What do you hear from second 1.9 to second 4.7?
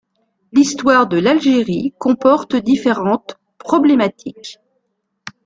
comporte différentes problématiques.